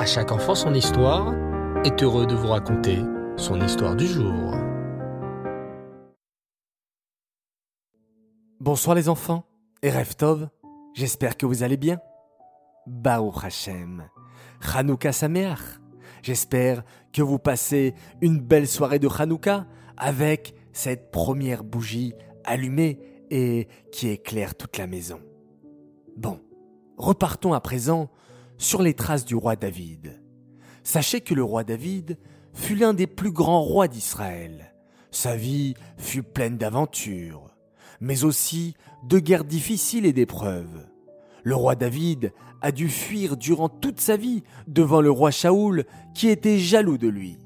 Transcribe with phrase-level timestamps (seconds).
[0.00, 1.34] À chaque enfant son histoire
[1.84, 3.00] est heureux de vous raconter
[3.36, 4.54] son histoire du jour.
[8.60, 9.44] Bonsoir les enfants
[9.82, 10.48] et Tov,
[10.94, 11.98] j'espère que vous allez bien.
[12.86, 14.08] Baou Hashem,
[14.74, 15.60] Hanouka Sameach,
[16.22, 16.82] j'espère
[17.12, 19.66] que vous passez une belle soirée de Hanouka
[19.98, 22.14] avec cette première bougie
[22.44, 25.20] allumée et qui éclaire toute la maison.
[26.16, 26.40] Bon,
[26.96, 28.08] repartons à présent
[28.60, 30.20] sur les traces du roi David.
[30.84, 32.18] Sachez que le roi David
[32.52, 34.74] fut l'un des plus grands rois d'Israël.
[35.10, 37.56] Sa vie fut pleine d'aventures,
[38.00, 40.86] mais aussi de guerres difficiles et d'épreuves.
[41.42, 46.28] Le roi David a dû fuir durant toute sa vie devant le roi Shaoul qui
[46.28, 47.38] était jaloux de lui.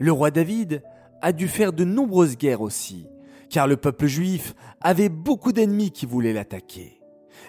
[0.00, 0.82] Le roi David
[1.20, 3.06] a dû faire de nombreuses guerres aussi,
[3.48, 7.01] car le peuple juif avait beaucoup d'ennemis qui voulaient l'attaquer.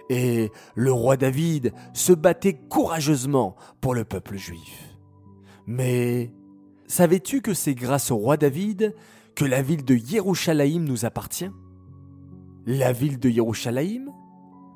[0.09, 4.97] Et le roi David se battait courageusement pour le peuple juif.
[5.67, 6.31] Mais
[6.87, 8.95] savais-tu que c'est grâce au roi David
[9.35, 11.51] que la ville de Yerushalayim nous appartient?
[12.65, 14.11] La ville de Yerushalayim?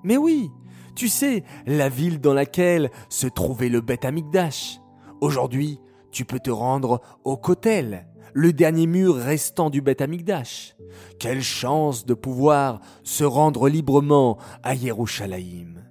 [0.04, 0.50] Mais oui,
[0.96, 4.80] tu sais, la ville dans laquelle se trouvait le Beth Amikdash.
[5.22, 5.80] Aujourd'hui,
[6.12, 10.76] tu peux te rendre au Kotel, le dernier mur restant du Beth Amikdash.
[11.20, 15.84] Quelle chance de pouvoir se rendre librement à Yerushalayim.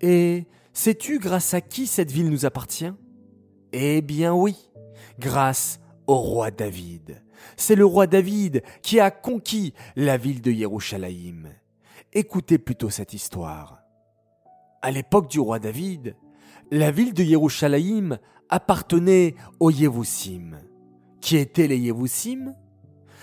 [0.00, 2.92] Et sais-tu grâce à qui cette ville nous appartient?
[3.72, 4.56] Eh bien oui,
[5.18, 7.22] grâce au roi David.
[7.56, 11.48] C'est le roi David qui a conquis la ville de Yerushalayim.
[12.12, 13.80] Écoutez plutôt cette histoire.
[14.82, 16.16] À l'époque du roi David,
[16.70, 18.18] la ville de Yerushalayim
[18.48, 20.58] appartenait aux Yévoussim.
[21.24, 22.54] Qui étaient les Yévoussim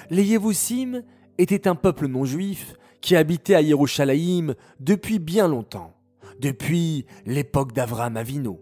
[0.10, 1.04] Les Yévoussim
[1.38, 5.94] étaient un peuple non juif qui habitait à Yerushalayim depuis bien longtemps,
[6.40, 8.58] depuis l'époque d'Avram Avinu.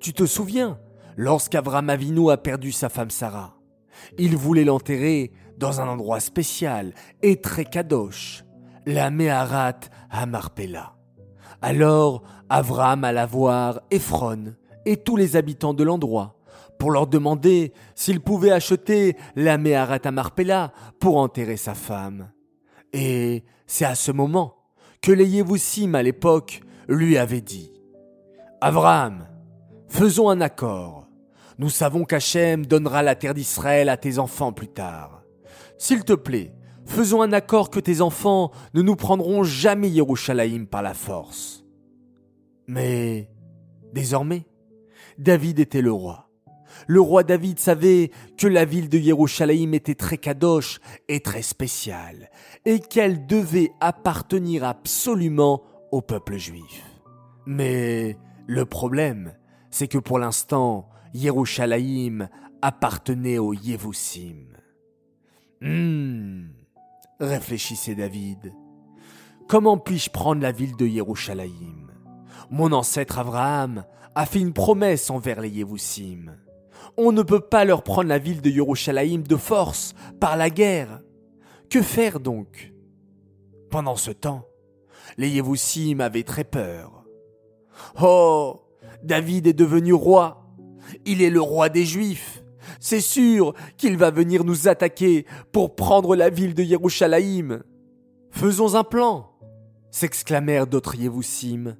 [0.00, 0.78] Tu te souviens,
[1.16, 3.56] lorsqu'Avram Avinu a perdu sa femme Sarah,
[4.18, 8.44] il voulait l'enterrer dans un endroit spécial et très kadosh,
[8.84, 9.80] la Meharat
[10.10, 10.94] Hamarpela.
[11.62, 16.36] Alors Avram alla voir Ephron et tous les habitants de l'endroit
[16.78, 22.30] pour leur demander s'ils pouvaient acheter la Meharat Marpella pour enterrer sa femme.
[22.92, 24.56] Et c'est à ce moment
[25.00, 27.72] que les Yévoussim à l'époque lui avaient dit
[28.60, 29.26] Avram,
[29.88, 31.06] faisons un accord.
[31.58, 35.22] Nous savons qu'Hachem donnera la terre d'Israël à tes enfants plus tard.
[35.78, 36.54] S'il te plaît,
[36.86, 41.64] faisons un accord que tes enfants ne nous prendront jamais Yerushalayim par la force.
[42.66, 43.30] Mais
[43.92, 44.46] désormais,
[45.18, 46.23] David était le roi.
[46.86, 52.30] Le roi David savait que la ville de Yerushalayim était très kadosh et très spéciale,
[52.64, 55.62] et qu'elle devait appartenir absolument
[55.92, 56.82] au peuple juif.
[57.46, 59.34] Mais le problème,
[59.70, 62.28] c'est que pour l'instant, Yerushalayim
[62.62, 64.46] appartenait aux Yevoussim.
[65.62, 66.48] Hum,
[67.20, 68.52] réfléchissait David.
[69.48, 71.90] Comment puis-je prendre la ville de Yerushalayim
[72.50, 76.36] Mon ancêtre Abraham a fait une promesse envers les Yévoussim.
[76.96, 81.00] On ne peut pas leur prendre la ville de Yerushalayim de force, par la guerre.
[81.70, 82.72] Que faire donc?
[83.70, 84.46] Pendant ce temps,
[85.16, 87.04] les Yévoussim avaient très peur.
[88.00, 88.62] Oh,
[89.02, 90.46] David est devenu roi.
[91.04, 92.44] Il est le roi des Juifs.
[92.80, 97.62] C'est sûr qu'il va venir nous attaquer pour prendre la ville de Yerushalayim.
[98.30, 99.30] Faisons un plan,
[99.90, 101.76] s'exclamèrent d'autres Yévoussim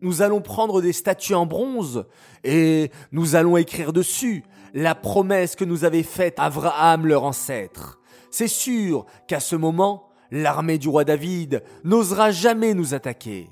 [0.00, 2.04] nous allons prendre des statues en bronze
[2.44, 8.00] et nous allons écrire dessus la promesse que nous avait faite Abraham leur ancêtre.
[8.30, 13.48] C'est sûr qu'à ce moment, l'armée du roi David n'osera jamais nous attaquer.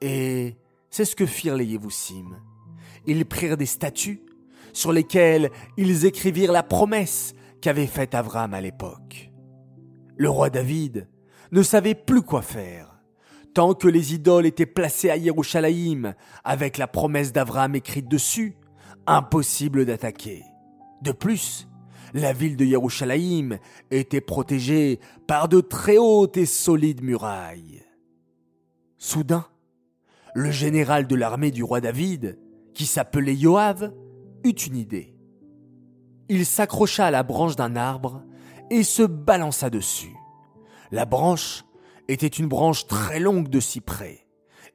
[0.00, 0.56] Et
[0.90, 2.36] c'est ce que firent les Yévoussim.
[3.06, 4.22] Ils prirent des statues
[4.72, 9.30] sur lesquelles ils écrivirent la promesse qu'avait faite Abraham à l'époque.
[10.16, 11.08] Le roi David
[11.50, 12.91] ne savait plus quoi faire
[13.54, 16.14] tant que les idoles étaient placées à Yerushalayim,
[16.44, 18.56] avec la promesse d'Abraham écrite dessus,
[19.06, 20.44] impossible d'attaquer.
[21.02, 21.68] De plus,
[22.14, 23.58] la ville de Yerushalayim
[23.90, 27.82] était protégée par de très hautes et solides murailles.
[28.98, 29.46] Soudain,
[30.34, 32.38] le général de l'armée du roi David,
[32.74, 33.92] qui s'appelait Yoav,
[34.44, 35.14] eut une idée.
[36.28, 38.22] Il s'accrocha à la branche d'un arbre
[38.70, 40.14] et se balança dessus.
[40.90, 41.64] La branche
[42.08, 44.26] était une branche très longue de cyprès.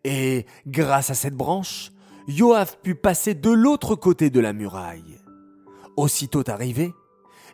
[0.04, 1.92] Et grâce à cette branche,
[2.28, 5.20] Yoav put passer de l'autre côté de la muraille.
[5.96, 6.94] Aussitôt arrivé,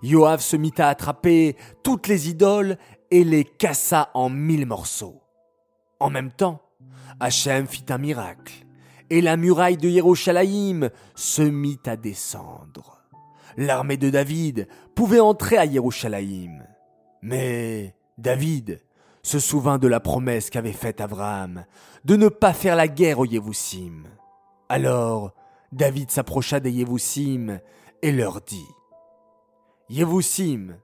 [0.02, 2.78] Yoav se mit à attraper toutes les idoles
[3.12, 5.22] et les cassa en mille morceaux.
[6.00, 6.62] En même temps,
[7.20, 8.66] Hachem fit un miracle,
[9.10, 13.04] et la muraille de Yerushalayim se mit à descendre.
[13.56, 16.64] L'armée de David pouvait entrer à Yerushalayim.
[17.22, 18.82] Mais David
[19.24, 21.66] se souvint de la promesse qu'avait faite Abraham
[22.04, 24.04] de ne pas faire la guerre aux Yévoussim.
[24.70, 25.34] Alors
[25.72, 27.60] David s'approcha des Yévoussim
[28.02, 28.68] et leur dit
[29.90, 30.78] Yévoussim,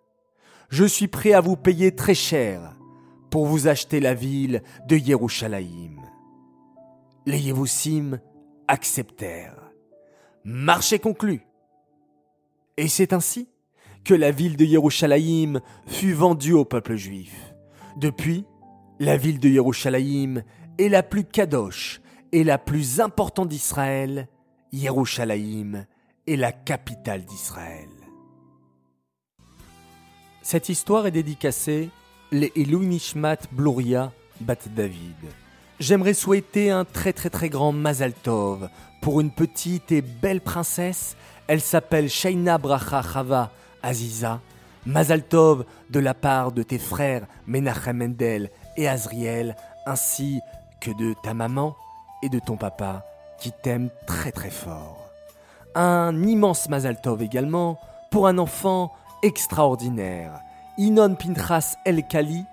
[0.70, 2.76] je suis prêt à vous payer très cher
[3.30, 5.98] pour vous acheter la ville de Yerushalayim.
[7.26, 8.20] Les Yévoussim
[8.68, 9.72] acceptèrent.
[10.44, 11.42] Marché conclu.
[12.78, 13.50] Et c'est ainsi
[14.04, 17.49] que la ville de Yerushalayim fut vendue au peuple juif.
[18.00, 18.46] Depuis,
[19.02, 20.44] la ville de Yerushalayim
[20.78, 22.00] est la plus kadosh
[22.32, 24.30] et la plus importante d'Israël.
[24.72, 25.86] Yerushalayim
[26.26, 27.90] est la capitale d'Israël.
[30.42, 31.90] Cette histoire est dédicacée
[32.32, 35.18] les Elou Nishmat Bloria Bat David.
[35.82, 38.70] J'aimerais souhaiter un très très très grand Mazal Tov
[39.02, 41.18] pour une petite et belle princesse.
[41.48, 43.52] Elle s'appelle Shaina Bracha Chava
[43.84, 44.40] Aziza.
[44.86, 49.56] Mazal Tov de la part de tes frères Menachem Mendel et Azriel,
[49.86, 50.42] ainsi
[50.80, 51.76] que de ta maman
[52.24, 53.04] et de ton papa
[53.40, 55.10] qui t'aiment très très fort.
[55.76, 57.80] Un immense Mazal Tov également
[58.12, 58.92] pour un enfant
[59.22, 60.40] extraordinaire,
[60.78, 62.44] Inon Pinchas El Kali,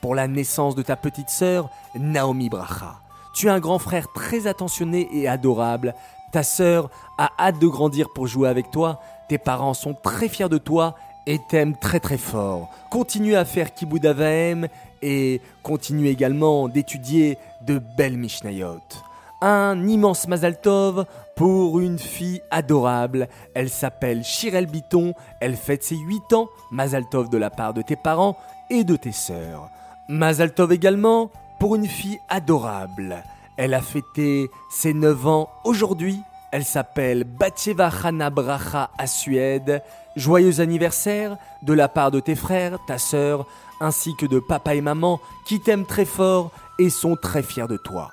[0.00, 3.00] pour la naissance de ta petite sœur Naomi Bracha.
[3.34, 5.94] Tu es un grand frère très attentionné et adorable.
[6.32, 9.00] Ta sœur a hâte de grandir pour jouer avec toi.
[9.28, 10.96] Tes parents sont très fiers de toi
[11.26, 12.70] et t'aiment très très fort.
[12.90, 14.04] Continue à faire Kibud
[15.02, 18.80] et continue également d'étudier de belles Mishnayot.
[19.40, 21.04] Un immense Mazal Tov
[21.34, 23.28] pour une fille adorable.
[23.54, 26.48] Elle s'appelle Shirel Biton, elle fête ses 8 ans.
[26.70, 28.36] Mazal Tov de la part de tes parents
[28.70, 29.68] et de tes sœurs.
[30.08, 33.24] Mazal Tov également pour une fille adorable.
[33.56, 36.20] Elle a fêté ses 9 ans aujourd'hui.
[36.52, 39.82] Elle s'appelle Batsheva Hana Bracha à Suède.
[40.16, 43.46] Joyeux anniversaire de la part de tes frères, ta sœur,
[43.80, 47.78] ainsi que de papa et maman qui t'aiment très fort et sont très fiers de
[47.78, 48.12] toi.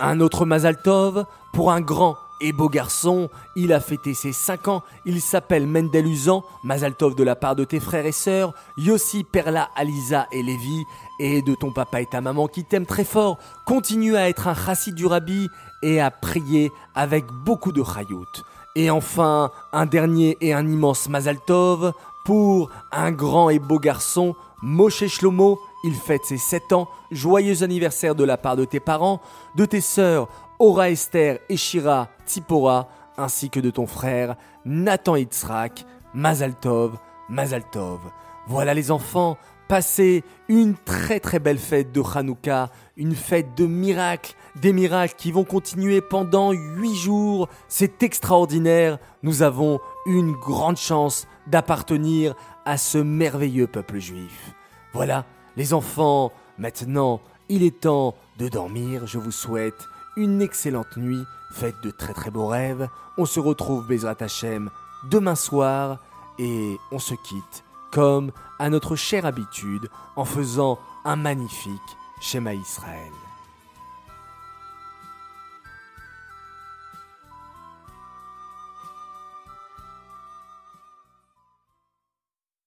[0.00, 1.24] Un autre Mazal Tov
[1.54, 6.06] pour un grand et beau garçon, il a fêté ses 5 ans, il s'appelle Mendel
[6.06, 10.84] Uzan, Mazaltov de la part de tes frères et sœurs, Yossi, Perla, Aliza et Lévi,
[11.18, 14.54] et de ton papa et ta maman qui t'aiment très fort, continue à être un
[14.54, 15.48] chassid du rabbi
[15.82, 18.26] et à prier avec beaucoup de chayout.
[18.74, 21.92] Et enfin, un dernier et un immense Mazaltov
[22.24, 28.14] pour un grand et beau garçon, Moshe Shlomo, il fête ses 7 ans, joyeux anniversaire
[28.14, 29.20] de la part de tes parents,
[29.54, 30.28] de tes sœurs,
[30.58, 35.84] Ora Esther et Shira Tsipora, ainsi que de ton frère Nathan Itzrak,
[36.14, 36.98] Mazaltov,
[37.28, 38.00] Mazaltov.
[38.46, 44.34] Voilà les enfants, passez une très très belle fête de Hanouka, une fête de miracles,
[44.56, 47.48] des miracles qui vont continuer pendant huit jours.
[47.68, 52.34] C'est extraordinaire, nous avons une grande chance d'appartenir
[52.64, 54.54] à ce merveilleux peuple juif.
[54.94, 55.26] Voilà,
[55.56, 57.20] les enfants, maintenant,
[57.50, 59.86] il est temps de dormir, je vous souhaite
[60.16, 61.22] une excellente nuit,
[61.52, 62.88] faites de très très beaux rêves.
[63.18, 64.70] On se retrouve Bezrat Hachem
[65.10, 65.98] demain soir
[66.38, 73.12] et on se quitte comme à notre chère habitude en faisant un magnifique schéma Israël.